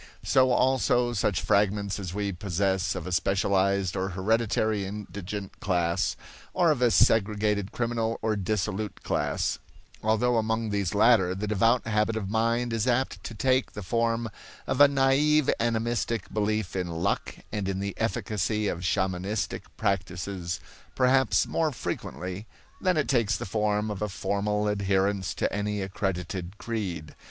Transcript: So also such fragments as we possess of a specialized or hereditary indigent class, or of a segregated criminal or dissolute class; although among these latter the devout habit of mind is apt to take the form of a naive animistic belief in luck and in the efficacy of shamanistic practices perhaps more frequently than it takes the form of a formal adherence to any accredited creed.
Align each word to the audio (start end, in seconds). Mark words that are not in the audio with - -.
So 0.23 0.49
also 0.49 1.13
such 1.13 1.41
fragments 1.41 1.99
as 1.99 2.11
we 2.11 2.31
possess 2.31 2.95
of 2.95 3.05
a 3.05 3.11
specialized 3.11 3.95
or 3.95 4.09
hereditary 4.09 4.83
indigent 4.83 5.59
class, 5.59 6.15
or 6.55 6.71
of 6.71 6.81
a 6.81 6.89
segregated 6.89 7.71
criminal 7.71 8.17
or 8.23 8.35
dissolute 8.35 9.03
class; 9.03 9.59
although 10.01 10.37
among 10.37 10.71
these 10.71 10.95
latter 10.95 11.35
the 11.35 11.45
devout 11.45 11.85
habit 11.85 12.15
of 12.15 12.31
mind 12.31 12.73
is 12.73 12.87
apt 12.87 13.23
to 13.25 13.35
take 13.35 13.73
the 13.73 13.83
form 13.83 14.27
of 14.65 14.81
a 14.81 14.87
naive 14.87 15.51
animistic 15.59 16.33
belief 16.33 16.75
in 16.75 16.87
luck 16.87 17.35
and 17.51 17.69
in 17.69 17.79
the 17.79 17.93
efficacy 17.97 18.67
of 18.67 18.79
shamanistic 18.83 19.65
practices 19.77 20.59
perhaps 20.95 21.45
more 21.45 21.71
frequently 21.71 22.47
than 22.81 22.97
it 22.97 23.07
takes 23.07 23.37
the 23.37 23.45
form 23.45 23.91
of 23.91 24.01
a 24.01 24.09
formal 24.09 24.67
adherence 24.67 25.35
to 25.35 25.53
any 25.53 25.79
accredited 25.79 26.57
creed. 26.57 27.13